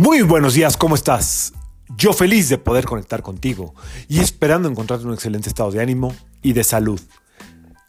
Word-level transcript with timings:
Muy 0.00 0.22
buenos 0.22 0.54
días, 0.54 0.78
¿cómo 0.78 0.94
estás? 0.94 1.52
Yo 1.94 2.14
feliz 2.14 2.48
de 2.48 2.56
poder 2.56 2.86
conectar 2.86 3.20
contigo 3.20 3.74
y 4.08 4.20
esperando 4.20 4.66
encontrarte 4.66 5.06
un 5.06 5.12
excelente 5.12 5.50
estado 5.50 5.70
de 5.70 5.82
ánimo 5.82 6.14
y 6.40 6.54
de 6.54 6.64
salud. 6.64 6.98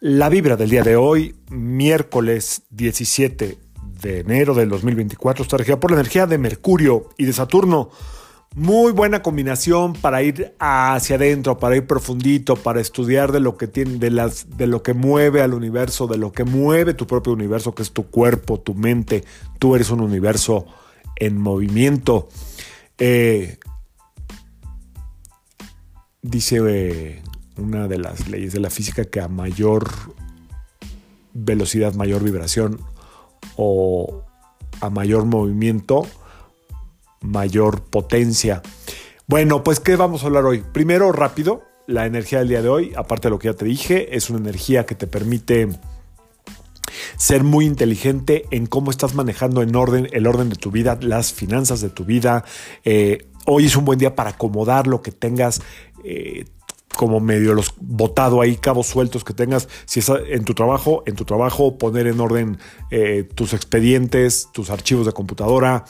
La 0.01 0.27
vibra 0.27 0.57
del 0.57 0.69
día 0.69 0.83
de 0.83 0.97
hoy, 0.97 1.37
miércoles 1.49 2.63
17 2.71 3.57
de 4.01 4.19
enero 4.19 4.53
del 4.53 4.67
2024, 4.67 5.43
está 5.43 5.55
regida 5.55 5.79
por 5.79 5.91
la 5.91 6.01
energía 6.01 6.27
de 6.27 6.37
Mercurio 6.37 7.07
y 7.17 7.23
de 7.23 7.31
Saturno. 7.31 7.91
Muy 8.55 8.91
buena 8.91 9.23
combinación 9.23 9.93
para 9.93 10.21
ir 10.21 10.53
hacia 10.59 11.15
adentro, 11.15 11.59
para 11.59 11.77
ir 11.77 11.87
profundito, 11.87 12.57
para 12.57 12.81
estudiar 12.81 13.31
de 13.31 13.39
lo 13.39 13.55
que 13.55 13.67
tiene, 13.67 13.99
de, 13.99 14.11
las, 14.11 14.57
de 14.57 14.67
lo 14.67 14.83
que 14.83 14.93
mueve 14.93 15.41
al 15.41 15.53
universo, 15.53 16.07
de 16.07 16.17
lo 16.17 16.33
que 16.33 16.43
mueve 16.43 16.93
tu 16.93 17.07
propio 17.07 17.31
universo, 17.31 17.73
que 17.73 17.83
es 17.83 17.93
tu 17.93 18.07
cuerpo, 18.07 18.59
tu 18.59 18.73
mente. 18.73 19.23
Tú 19.59 19.75
eres 19.75 19.91
un 19.91 20.01
universo 20.01 20.65
en 21.21 21.37
movimiento. 21.37 22.27
Eh, 22.97 23.59
dice 26.23 26.59
eh, 26.67 27.21
una 27.57 27.87
de 27.87 27.99
las 27.99 28.27
leyes 28.27 28.53
de 28.53 28.59
la 28.59 28.71
física 28.71 29.05
que 29.05 29.21
a 29.21 29.27
mayor 29.27 29.87
velocidad, 31.33 31.93
mayor 31.93 32.23
vibración 32.23 32.81
o 33.55 34.23
a 34.81 34.89
mayor 34.89 35.25
movimiento, 35.25 36.07
mayor 37.21 37.83
potencia. 37.83 38.63
Bueno, 39.27 39.63
pues 39.63 39.79
¿qué 39.79 39.95
vamos 39.95 40.23
a 40.23 40.25
hablar 40.25 40.45
hoy? 40.45 40.63
Primero, 40.73 41.11
rápido, 41.11 41.61
la 41.85 42.07
energía 42.07 42.39
del 42.39 42.47
día 42.47 42.63
de 42.63 42.69
hoy, 42.69 42.93
aparte 42.97 43.27
de 43.27 43.29
lo 43.29 43.37
que 43.37 43.49
ya 43.49 43.53
te 43.53 43.65
dije, 43.65 44.17
es 44.17 44.31
una 44.31 44.39
energía 44.39 44.87
que 44.87 44.95
te 44.95 45.05
permite 45.05 45.69
ser 47.17 47.43
muy 47.43 47.65
inteligente 47.65 48.45
en 48.51 48.65
cómo 48.65 48.91
estás 48.91 49.15
manejando 49.15 49.61
en 49.61 49.75
orden, 49.75 50.07
el 50.11 50.27
orden 50.27 50.49
de 50.49 50.55
tu 50.55 50.71
vida, 50.71 50.97
las 51.01 51.33
finanzas 51.33 51.81
de 51.81 51.89
tu 51.89 52.05
vida. 52.05 52.43
Eh, 52.83 53.27
hoy 53.45 53.65
es 53.65 53.75
un 53.75 53.85
buen 53.85 53.99
día 53.99 54.15
para 54.15 54.31
acomodar 54.31 54.87
lo 54.87 55.01
que 55.01 55.11
tengas. 55.11 55.61
Eh, 56.03 56.45
como 57.01 57.19
medio 57.19 57.55
los 57.55 57.73
botado 57.79 58.41
ahí, 58.41 58.57
cabos 58.57 58.85
sueltos 58.85 59.23
que 59.23 59.33
tengas, 59.33 59.67
si 59.85 60.01
es 60.01 60.11
en 60.29 60.45
tu 60.45 60.53
trabajo, 60.53 61.01
en 61.07 61.15
tu 61.15 61.25
trabajo, 61.25 61.79
poner 61.79 62.05
en 62.05 62.19
orden 62.19 62.59
eh, 62.91 63.27
tus 63.33 63.55
expedientes, 63.55 64.49
tus 64.53 64.69
archivos 64.69 65.07
de 65.07 65.11
computadora, 65.11 65.83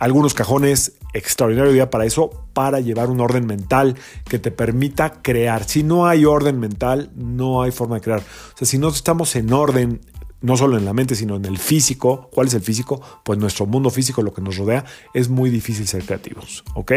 algunos 0.00 0.34
cajones, 0.34 0.94
extraordinario 1.14 1.72
día 1.72 1.88
para 1.88 2.04
eso, 2.04 2.30
para 2.52 2.80
llevar 2.80 3.10
un 3.10 3.20
orden 3.20 3.46
mental 3.46 3.94
que 4.28 4.40
te 4.40 4.50
permita 4.50 5.22
crear. 5.22 5.62
Si 5.62 5.84
no 5.84 6.06
hay 6.06 6.24
orden 6.24 6.58
mental, 6.58 7.12
no 7.14 7.62
hay 7.62 7.70
forma 7.70 7.94
de 7.94 8.00
crear. 8.00 8.18
O 8.18 8.56
sea, 8.58 8.66
si 8.66 8.78
no 8.78 8.88
estamos 8.88 9.36
en 9.36 9.52
orden, 9.52 10.00
no 10.42 10.56
solo 10.56 10.76
en 10.76 10.84
la 10.84 10.92
mente, 10.92 11.14
sino 11.14 11.36
en 11.36 11.44
el 11.44 11.58
físico, 11.58 12.28
¿cuál 12.32 12.48
es 12.48 12.54
el 12.54 12.62
físico? 12.62 13.00
Pues 13.24 13.38
nuestro 13.38 13.66
mundo 13.66 13.90
físico, 13.90 14.22
lo 14.22 14.34
que 14.34 14.42
nos 14.42 14.56
rodea, 14.56 14.84
es 15.14 15.28
muy 15.28 15.50
difícil 15.50 15.86
ser 15.86 16.04
creativos, 16.04 16.64
¿ok? 16.74 16.92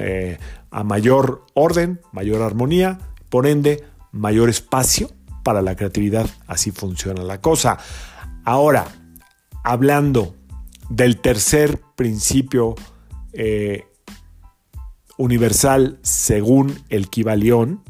Eh, 0.00 0.38
a 0.70 0.84
mayor 0.84 1.46
orden, 1.54 2.00
mayor 2.12 2.42
armonía, 2.42 2.98
por 3.30 3.46
ende, 3.46 3.84
mayor 4.12 4.48
espacio 4.48 5.10
para 5.42 5.62
la 5.62 5.76
creatividad, 5.76 6.28
así 6.46 6.70
funciona 6.70 7.22
la 7.22 7.40
cosa. 7.40 7.78
Ahora, 8.44 8.86
hablando 9.62 10.34
del 10.88 11.20
tercer 11.20 11.80
principio 11.96 12.74
eh, 13.32 13.86
universal 15.16 15.98
según 16.02 16.78
el 16.88 17.08
Kibalión, 17.08 17.82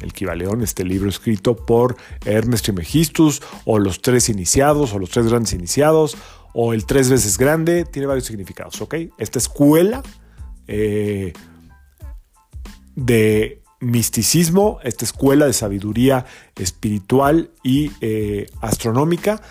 el 0.00 0.12
Kibaleón, 0.12 0.62
este 0.62 0.84
libro 0.84 1.08
escrito 1.08 1.56
por 1.56 1.96
Hermes 2.24 2.62
Trimegistus, 2.62 3.42
o 3.64 3.78
los 3.78 4.02
tres 4.02 4.28
iniciados, 4.28 4.92
o 4.92 4.98
los 4.98 5.10
tres 5.10 5.26
grandes 5.28 5.52
iniciados, 5.52 6.16
o 6.52 6.72
el 6.72 6.86
tres 6.86 7.10
veces 7.10 7.38
grande, 7.38 7.84
tiene 7.84 8.06
varios 8.06 8.26
significados, 8.26 8.80
¿ok? 8.80 8.94
Esta 9.18 9.38
escuela 9.38 10.02
eh, 10.66 11.32
de 12.94 13.62
misticismo, 13.80 14.78
esta 14.82 15.04
escuela 15.04 15.46
de 15.46 15.52
sabiduría 15.52 16.24
espiritual 16.56 17.50
y 17.62 17.92
eh, 18.00 18.46
astronómica, 18.60 19.42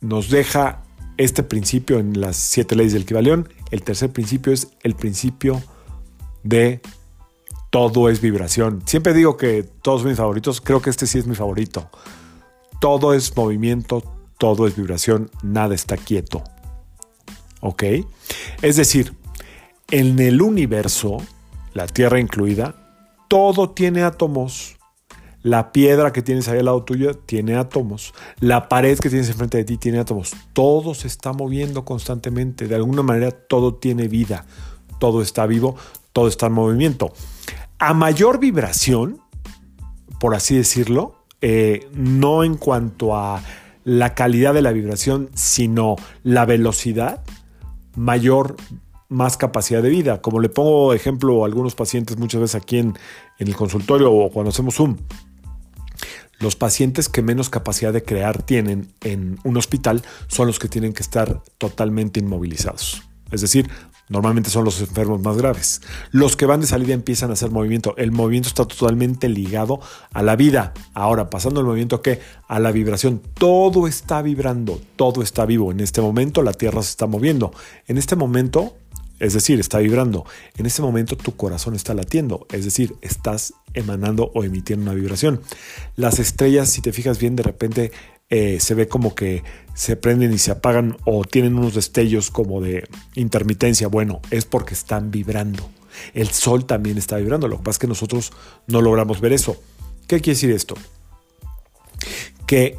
nos 0.00 0.30
deja 0.30 0.82
este 1.18 1.42
principio 1.42 1.98
en 1.98 2.20
las 2.20 2.36
siete 2.36 2.74
leyes 2.74 2.94
del 2.94 3.04
Kibaleón 3.04 3.48
el 3.70 3.82
tercer 3.82 4.10
principio 4.10 4.52
es 4.52 4.68
el 4.82 4.94
principio 4.94 5.62
de 6.42 6.80
todo 7.70 8.08
es 8.08 8.20
vibración. 8.20 8.82
Siempre 8.84 9.14
digo 9.14 9.36
que 9.36 9.62
todos 9.62 10.04
mis 10.04 10.16
favoritos, 10.16 10.60
creo 10.60 10.82
que 10.82 10.90
este 10.90 11.06
sí 11.06 11.18
es 11.18 11.26
mi 11.26 11.36
favorito. 11.36 11.88
Todo 12.80 13.14
es 13.14 13.36
movimiento, 13.36 14.02
todo 14.38 14.66
es 14.66 14.76
vibración, 14.76 15.30
nada 15.42 15.74
está 15.74 15.96
quieto. 15.96 16.42
¿Ok? 17.60 17.84
Es 18.62 18.76
decir, 18.76 19.14
en 19.90 20.18
el 20.18 20.42
universo, 20.42 21.18
la 21.72 21.86
Tierra 21.86 22.18
incluida, 22.18 22.74
todo 23.28 23.70
tiene 23.70 24.02
átomos. 24.02 24.76
La 25.42 25.72
piedra 25.72 26.12
que 26.12 26.20
tienes 26.20 26.48
ahí 26.48 26.58
al 26.58 26.66
lado 26.66 26.84
tuyo 26.84 27.14
tiene 27.14 27.56
átomos. 27.56 28.12
La 28.40 28.68
pared 28.68 28.98
que 28.98 29.08
tienes 29.08 29.30
enfrente 29.30 29.56
de 29.58 29.64
ti 29.64 29.78
tiene 29.78 29.98
átomos. 29.98 30.32
Todo 30.52 30.94
se 30.94 31.06
está 31.06 31.32
moviendo 31.32 31.84
constantemente. 31.84 32.68
De 32.68 32.74
alguna 32.74 33.02
manera 33.02 33.30
todo 33.30 33.74
tiene 33.74 34.08
vida. 34.08 34.44
Todo 34.98 35.22
está 35.22 35.46
vivo, 35.46 35.76
todo 36.12 36.28
está 36.28 36.46
en 36.46 36.52
movimiento. 36.52 37.12
A 37.82 37.94
mayor 37.94 38.38
vibración, 38.40 39.22
por 40.20 40.34
así 40.34 40.54
decirlo, 40.54 41.24
eh, 41.40 41.88
no 41.94 42.44
en 42.44 42.56
cuanto 42.56 43.16
a 43.16 43.42
la 43.84 44.14
calidad 44.14 44.52
de 44.52 44.60
la 44.60 44.70
vibración, 44.70 45.30
sino 45.32 45.96
la 46.22 46.44
velocidad, 46.44 47.24
mayor 47.96 48.56
más 49.08 49.38
capacidad 49.38 49.82
de 49.82 49.88
vida. 49.88 50.20
Como 50.20 50.40
le 50.40 50.50
pongo 50.50 50.92
ejemplo 50.92 51.42
a 51.42 51.46
algunos 51.46 51.74
pacientes 51.74 52.18
muchas 52.18 52.42
veces 52.42 52.54
aquí 52.54 52.76
en, 52.76 52.98
en 53.38 53.48
el 53.48 53.56
consultorio 53.56 54.12
o 54.12 54.30
cuando 54.30 54.50
hacemos 54.50 54.74
Zoom. 54.74 54.98
Los 56.38 56.56
pacientes 56.56 57.08
que 57.08 57.22
menos 57.22 57.48
capacidad 57.48 57.94
de 57.94 58.02
crear 58.02 58.42
tienen 58.42 58.92
en 59.00 59.38
un 59.42 59.56
hospital 59.56 60.02
son 60.26 60.46
los 60.46 60.58
que 60.58 60.68
tienen 60.68 60.92
que 60.92 61.02
estar 61.02 61.42
totalmente 61.56 62.20
inmovilizados. 62.20 63.02
Es 63.30 63.40
decir, 63.40 63.70
normalmente 64.10 64.50
son 64.50 64.64
los 64.66 64.80
enfermos 64.80 65.22
más 65.22 65.38
graves. 65.38 65.80
Los 66.10 66.36
que 66.36 66.44
van 66.44 66.60
de 66.60 66.66
salida 66.66 66.92
empiezan 66.92 67.30
a 67.30 67.32
hacer 67.32 67.50
movimiento. 67.50 67.94
El 67.96 68.12
movimiento 68.12 68.48
está 68.48 68.66
totalmente 68.66 69.28
ligado 69.28 69.80
a 70.12 70.22
la 70.22 70.36
vida. 70.36 70.74
Ahora, 70.92 71.30
pasando 71.30 71.60
el 71.60 71.66
movimiento 71.66 72.02
¿qué? 72.02 72.20
A 72.48 72.58
la 72.58 72.72
vibración. 72.72 73.22
Todo 73.34 73.86
está 73.86 74.20
vibrando, 74.20 74.80
todo 74.96 75.22
está 75.22 75.46
vivo. 75.46 75.70
En 75.70 75.80
este 75.80 76.02
momento 76.02 76.42
la 76.42 76.52
Tierra 76.52 76.82
se 76.82 76.90
está 76.90 77.06
moviendo. 77.06 77.52
En 77.88 77.96
este 77.96 78.16
momento 78.16 78.74
es 79.20 79.34
decir, 79.34 79.60
está 79.60 79.78
vibrando. 79.78 80.24
En 80.56 80.64
ese 80.64 80.80
momento 80.80 81.14
tu 81.14 81.36
corazón 81.36 81.74
está 81.74 81.92
latiendo, 81.92 82.46
es 82.50 82.64
decir, 82.64 82.94
estás 83.02 83.52
emanando 83.74 84.32
o 84.34 84.44
emitiendo 84.44 84.90
una 84.90 84.94
vibración. 84.94 85.42
Las 85.94 86.18
estrellas, 86.18 86.70
si 86.70 86.80
te 86.80 86.92
fijas 86.92 87.18
bien, 87.18 87.36
de 87.36 87.42
repente 87.42 87.92
eh, 88.30 88.60
se 88.60 88.74
ve 88.74 88.88
como 88.88 89.14
que 89.14 89.42
se 89.74 89.96
prenden 89.96 90.32
y 90.32 90.38
se 90.38 90.52
apagan 90.52 90.96
o 91.04 91.24
tienen 91.24 91.58
unos 91.58 91.74
destellos 91.74 92.30
como 92.30 92.60
de 92.60 92.88
intermitencia. 93.14 93.88
Bueno, 93.88 94.20
es 94.30 94.44
porque 94.44 94.74
están 94.74 95.10
vibrando. 95.10 95.68
El 96.14 96.28
sol 96.28 96.64
también 96.64 96.96
está 96.96 97.16
vibrando, 97.16 97.48
lo 97.48 97.56
que 97.56 97.64
pasa 97.64 97.76
es 97.76 97.78
que 97.80 97.86
nosotros 97.88 98.32
no 98.68 98.80
logramos 98.80 99.20
ver 99.20 99.32
eso. 99.32 99.60
¿Qué 100.06 100.20
quiere 100.20 100.36
decir 100.36 100.50
esto? 100.52 100.74
Que 102.46 102.78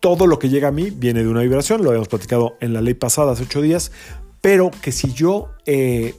todo 0.00 0.26
lo 0.26 0.38
que 0.38 0.50
llega 0.50 0.68
a 0.68 0.72
mí 0.72 0.90
viene 0.90 1.22
de 1.22 1.28
una 1.28 1.40
vibración, 1.40 1.82
lo 1.82 1.88
habíamos 1.88 2.08
platicado 2.08 2.56
en 2.60 2.74
la 2.74 2.82
ley 2.82 2.92
pasada 2.92 3.32
hace 3.32 3.44
ocho 3.44 3.62
días, 3.62 3.90
pero 4.42 4.70
que 4.82 4.92
si 4.92 5.14
yo 5.14 5.48
eh, 5.64 6.14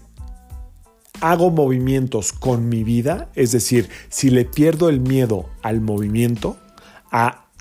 hago 1.22 1.52
movimientos 1.52 2.34
con 2.34 2.68
mi 2.68 2.84
vida, 2.84 3.30
es 3.36 3.52
decir, 3.52 3.90
si 4.10 4.32
le 4.32 4.46
pierdo 4.46 4.90
el 4.90 5.00
miedo 5.00 5.50
al 5.62 5.82
movimiento, 5.82 6.58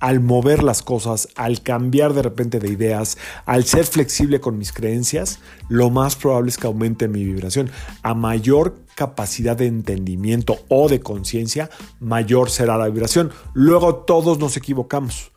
al 0.04 0.20
mover 0.20 0.62
las 0.62 0.82
cosas, 0.82 1.30
al 1.34 1.62
cambiar 1.62 2.12
de 2.12 2.20
repente 2.20 2.58
de 2.58 2.68
ideas, 2.68 3.16
al 3.46 3.64
ser 3.64 3.86
flexible 3.86 4.38
con 4.38 4.58
mis 4.58 4.70
creencias, 4.70 5.38
lo 5.70 5.88
más 5.88 6.14
probable 6.14 6.50
es 6.50 6.58
que 6.58 6.66
aumente 6.66 7.08
mi 7.08 7.24
vibración. 7.24 7.70
A 8.02 8.12
mayor 8.12 8.76
capacidad 8.96 9.56
de 9.56 9.64
entendimiento 9.64 10.58
o 10.68 10.90
de 10.90 11.00
conciencia, 11.00 11.70
mayor 12.00 12.50
será 12.50 12.76
la 12.76 12.90
vibración. 12.90 13.30
Luego 13.54 13.94
todos 13.94 14.38
nos 14.38 14.58
equivocamos. 14.58 15.32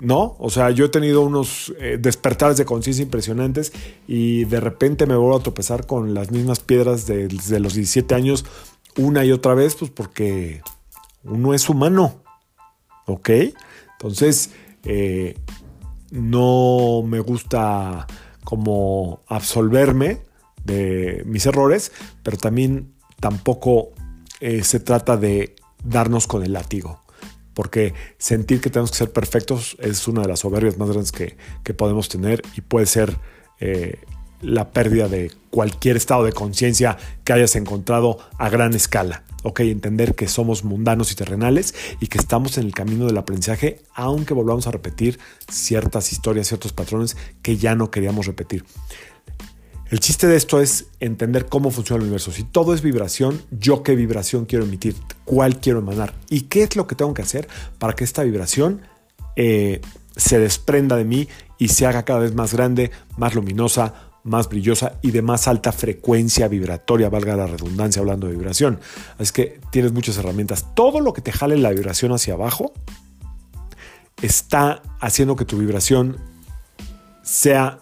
¿no? 0.00 0.34
O 0.38 0.48
sea, 0.48 0.70
yo 0.70 0.86
he 0.86 0.88
tenido 0.88 1.20
unos 1.20 1.74
eh, 1.78 1.98
despertares 2.00 2.56
de 2.56 2.64
conciencia 2.64 3.02
impresionantes 3.02 3.74
y 4.08 4.44
de 4.46 4.60
repente 4.60 5.04
me 5.04 5.14
vuelvo 5.14 5.36
a 5.36 5.42
tropezar 5.42 5.86
con 5.86 6.14
las 6.14 6.30
mismas 6.30 6.60
piedras 6.60 7.06
desde 7.06 7.60
los 7.60 7.74
17 7.74 8.14
años 8.14 8.46
una 8.96 9.26
y 9.26 9.32
otra 9.32 9.52
vez, 9.52 9.74
pues 9.74 9.90
porque 9.90 10.62
uno 11.22 11.52
es 11.52 11.68
humano, 11.68 12.22
¿ok? 13.04 13.30
Entonces, 13.98 14.50
eh, 14.84 15.38
no 16.10 17.02
me 17.04 17.20
gusta 17.20 18.06
como 18.44 19.22
absolverme 19.26 20.20
de 20.64 21.22
mis 21.26 21.46
errores, 21.46 21.92
pero 22.22 22.36
también 22.36 22.92
tampoco 23.20 23.90
eh, 24.40 24.62
se 24.62 24.80
trata 24.80 25.16
de 25.16 25.56
darnos 25.82 26.26
con 26.26 26.42
el 26.42 26.52
látigo 26.52 27.06
porque 27.56 27.94
sentir 28.18 28.60
que 28.60 28.68
tenemos 28.68 28.90
que 28.90 28.98
ser 28.98 29.12
perfectos 29.12 29.78
es 29.80 30.06
una 30.08 30.20
de 30.20 30.28
las 30.28 30.40
soberbias 30.40 30.76
más 30.76 30.90
grandes 30.90 31.10
que, 31.10 31.38
podemos 31.72 32.10
tener 32.10 32.42
y 32.54 32.60
puede 32.60 32.84
ser 32.84 33.16
eh, 33.60 33.98
la 34.42 34.72
pérdida 34.72 35.08
de 35.08 35.32
cualquier 35.48 35.96
estado 35.96 36.24
de 36.24 36.32
conciencia 36.32 36.98
que 37.24 37.32
hayas 37.32 37.56
encontrado 37.56 38.18
a 38.36 38.50
gran 38.50 38.74
escala. 38.74 39.24
Ok, 39.48 39.60
entender 39.60 40.16
que 40.16 40.26
somos 40.26 40.64
mundanos 40.64 41.12
y 41.12 41.14
terrenales 41.14 41.72
y 42.00 42.08
que 42.08 42.18
estamos 42.18 42.58
en 42.58 42.64
el 42.66 42.74
camino 42.74 43.06
del 43.06 43.16
aprendizaje, 43.16 43.80
aunque 43.94 44.34
volvamos 44.34 44.66
a 44.66 44.72
repetir 44.72 45.20
ciertas 45.48 46.10
historias, 46.10 46.48
ciertos 46.48 46.72
patrones 46.72 47.16
que 47.42 47.56
ya 47.56 47.76
no 47.76 47.92
queríamos 47.92 48.26
repetir. 48.26 48.64
El 49.88 50.00
chiste 50.00 50.26
de 50.26 50.34
esto 50.34 50.60
es 50.60 50.86
entender 50.98 51.46
cómo 51.46 51.70
funciona 51.70 51.98
el 51.98 52.06
universo. 52.08 52.32
Si 52.32 52.42
todo 52.42 52.74
es 52.74 52.82
vibración, 52.82 53.40
yo 53.52 53.84
qué 53.84 53.94
vibración 53.94 54.46
quiero 54.46 54.64
emitir, 54.64 54.96
cuál 55.24 55.60
quiero 55.60 55.78
emanar 55.78 56.12
y 56.28 56.40
qué 56.42 56.64
es 56.64 56.74
lo 56.74 56.88
que 56.88 56.96
tengo 56.96 57.14
que 57.14 57.22
hacer 57.22 57.46
para 57.78 57.92
que 57.92 58.02
esta 58.02 58.24
vibración 58.24 58.80
eh, 59.36 59.80
se 60.16 60.40
desprenda 60.40 60.96
de 60.96 61.04
mí 61.04 61.28
y 61.56 61.68
se 61.68 61.86
haga 61.86 62.04
cada 62.04 62.18
vez 62.18 62.34
más 62.34 62.52
grande, 62.52 62.90
más 63.16 63.36
luminosa, 63.36 64.05
más 64.26 64.48
brillosa 64.48 64.98
y 65.02 65.12
de 65.12 65.22
más 65.22 65.48
alta 65.48 65.72
frecuencia 65.72 66.48
vibratoria, 66.48 67.08
valga 67.08 67.36
la 67.36 67.46
redundancia 67.46 68.00
hablando 68.00 68.26
de 68.26 68.34
vibración. 68.34 68.80
Así 69.18 69.32
que 69.32 69.60
tienes 69.70 69.92
muchas 69.92 70.18
herramientas. 70.18 70.74
Todo 70.74 71.00
lo 71.00 71.12
que 71.12 71.22
te 71.22 71.32
jale 71.32 71.56
la 71.56 71.70
vibración 71.70 72.12
hacia 72.12 72.34
abajo 72.34 72.72
está 74.20 74.82
haciendo 75.00 75.36
que 75.36 75.44
tu 75.44 75.58
vibración 75.58 76.18
sea 77.22 77.80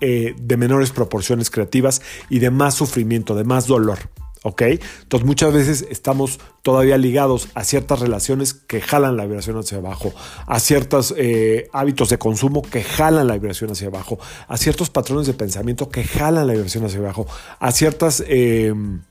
eh, 0.00 0.34
de 0.38 0.56
menores 0.56 0.90
proporciones 0.90 1.50
creativas 1.50 2.02
y 2.28 2.38
de 2.38 2.50
más 2.50 2.74
sufrimiento, 2.74 3.34
de 3.34 3.44
más 3.44 3.66
dolor. 3.66 3.98
¿Ok? 4.46 4.62
Entonces 4.62 5.26
muchas 5.26 5.52
veces 5.52 5.84
estamos 5.90 6.38
todavía 6.62 6.96
ligados 6.98 7.48
a 7.54 7.64
ciertas 7.64 7.98
relaciones 7.98 8.54
que 8.54 8.80
jalan 8.80 9.16
la 9.16 9.26
vibración 9.26 9.58
hacia 9.58 9.78
abajo, 9.78 10.14
a 10.46 10.60
ciertos 10.60 11.12
eh, 11.16 11.68
hábitos 11.72 12.10
de 12.10 12.18
consumo 12.18 12.62
que 12.62 12.84
jalan 12.84 13.26
la 13.26 13.34
vibración 13.34 13.72
hacia 13.72 13.88
abajo, 13.88 14.20
a 14.46 14.56
ciertos 14.56 14.88
patrones 14.88 15.26
de 15.26 15.34
pensamiento 15.34 15.88
que 15.88 16.04
jalan 16.04 16.46
la 16.46 16.52
vibración 16.52 16.84
hacia 16.84 17.00
abajo, 17.00 17.26
a 17.58 17.72
ciertas 17.72 18.22
em, 18.28 19.02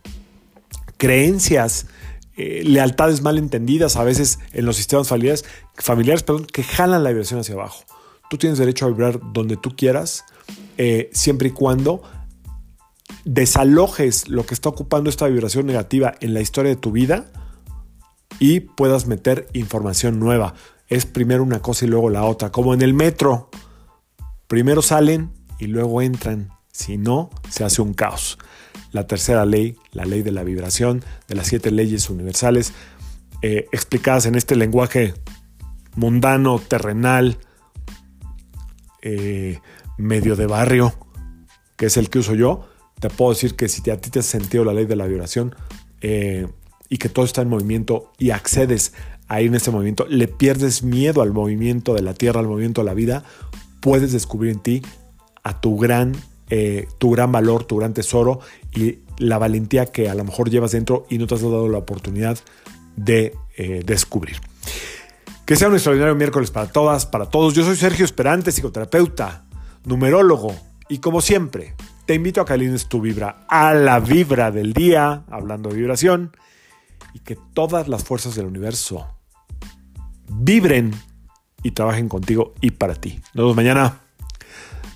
creencias, 0.95 1.87
eh, 2.37 2.63
lealtades 2.63 3.21
mal 3.21 3.37
entendidas 3.37 3.97
a 3.97 4.05
veces 4.05 4.39
en 4.53 4.65
los 4.65 4.77
sistemas 4.77 5.09
familiares, 5.09 5.43
familiares 5.75 6.23
perdón, 6.23 6.45
que 6.45 6.63
jalan 6.63 7.03
la 7.03 7.09
vibración 7.09 7.41
hacia 7.41 7.55
abajo. 7.55 7.83
Tú 8.29 8.37
tienes 8.37 8.57
derecho 8.57 8.85
a 8.85 8.87
vibrar 8.87 9.19
donde 9.33 9.57
tú 9.57 9.75
quieras, 9.75 10.23
eh, 10.77 11.09
siempre 11.11 11.49
y 11.49 11.51
cuando 11.51 12.01
desalojes 13.25 14.29
lo 14.29 14.45
que 14.45 14.53
está 14.53 14.69
ocupando 14.69 15.09
esta 15.09 15.27
vibración 15.27 15.65
negativa 15.65 16.13
en 16.21 16.33
la 16.33 16.41
historia 16.41 16.69
de 16.69 16.75
tu 16.77 16.91
vida 16.91 17.25
y 18.39 18.61
puedas 18.61 19.07
meter 19.07 19.47
información 19.53 20.19
nueva. 20.19 20.53
Es 20.87 21.05
primero 21.05 21.43
una 21.43 21.61
cosa 21.61 21.85
y 21.85 21.87
luego 21.87 22.09
la 22.09 22.23
otra, 22.23 22.51
como 22.51 22.73
en 22.73 22.81
el 22.81 22.93
metro. 22.93 23.49
Primero 24.47 24.81
salen 24.81 25.31
y 25.59 25.67
luego 25.67 26.01
entran. 26.01 26.49
Si 26.71 26.97
no, 26.97 27.31
se 27.49 27.63
hace 27.63 27.81
un 27.81 27.93
caos. 27.93 28.37
La 28.91 29.07
tercera 29.07 29.45
ley, 29.45 29.77
la 29.91 30.05
ley 30.05 30.21
de 30.21 30.31
la 30.31 30.43
vibración, 30.43 31.03
de 31.27 31.35
las 31.35 31.47
siete 31.47 31.71
leyes 31.71 32.09
universales, 32.09 32.73
eh, 33.41 33.67
explicadas 33.71 34.25
en 34.25 34.35
este 34.35 34.55
lenguaje 34.55 35.13
mundano, 35.95 36.59
terrenal, 36.59 37.37
eh, 39.01 39.59
medio 39.97 40.35
de 40.35 40.45
barrio, 40.45 40.93
que 41.77 41.87
es 41.87 41.97
el 41.97 42.09
que 42.09 42.19
uso 42.19 42.35
yo, 42.35 42.67
te 42.99 43.09
puedo 43.09 43.31
decir 43.31 43.55
que 43.55 43.67
si 43.67 43.89
a 43.89 43.99
ti 43.99 44.09
te 44.09 44.19
has 44.19 44.25
sentido 44.25 44.63
la 44.63 44.73
ley 44.73 44.85
de 44.85 44.95
la 44.95 45.05
vibración 45.05 45.55
eh, 46.01 46.47
y 46.89 46.97
que 46.97 47.09
todo 47.09 47.25
está 47.25 47.41
en 47.41 47.49
movimiento 47.49 48.11
y 48.17 48.31
accedes 48.31 48.93
a 49.27 49.41
ir 49.41 49.47
en 49.47 49.55
ese 49.55 49.71
movimiento, 49.71 50.05
le 50.07 50.27
pierdes 50.27 50.83
miedo 50.83 51.21
al 51.21 51.31
movimiento 51.31 51.93
de 51.93 52.01
la 52.01 52.13
tierra, 52.13 52.39
al 52.39 52.47
movimiento 52.47 52.81
de 52.81 52.85
la 52.85 52.93
vida, 52.93 53.23
puedes 53.81 54.11
descubrir 54.11 54.51
en 54.51 54.59
ti 54.59 54.81
a 55.43 55.59
tu 55.59 55.77
gran, 55.77 56.13
eh, 56.49 56.87
tu 56.97 57.11
gran 57.11 57.31
valor, 57.31 57.63
tu 57.63 57.77
gran 57.77 57.93
tesoro 57.93 58.39
y 58.73 58.99
la 59.17 59.37
valentía 59.37 59.87
que 59.87 60.09
a 60.09 60.15
lo 60.15 60.23
mejor 60.23 60.49
llevas 60.49 60.71
dentro 60.71 61.05
y 61.09 61.17
no 61.17 61.27
te 61.27 61.35
has 61.35 61.41
dado 61.41 61.69
la 61.69 61.79
oportunidad 61.79 62.37
de 62.95 63.33
eh, 63.57 63.83
descubrir. 63.85 64.37
Que 65.45 65.55
sea 65.55 65.67
un 65.67 65.75
extraordinario 65.75 66.15
miércoles 66.15 66.49
para 66.49 66.71
todas, 66.71 67.05
para 67.05 67.27
todos. 67.27 67.53
Yo 67.53 67.63
soy 67.63 67.75
Sergio 67.75 68.05
Esperante, 68.05 68.51
psicoterapeuta 68.51 69.45
numerólogo. 69.85 70.55
Y 70.89 70.99
como 70.99 71.21
siempre, 71.21 71.75
te 72.05 72.13
invito 72.13 72.41
a 72.41 72.45
que 72.45 72.53
alines 72.53 72.87
tu 72.87 73.01
vibra 73.01 73.45
a 73.47 73.73
la 73.73 73.99
vibra 73.99 74.51
del 74.51 74.73
día, 74.73 75.23
hablando 75.29 75.69
de 75.69 75.77
vibración, 75.77 76.35
y 77.13 77.19
que 77.19 77.37
todas 77.53 77.87
las 77.87 78.03
fuerzas 78.03 78.35
del 78.35 78.45
universo 78.45 79.07
vibren 80.29 80.93
y 81.63 81.71
trabajen 81.71 82.09
contigo 82.09 82.53
y 82.61 82.71
para 82.71 82.95
ti. 82.95 83.19
Nos 83.33 83.45
vemos 83.45 83.55
mañana. 83.55 83.99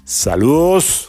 Saludos. 0.04 1.09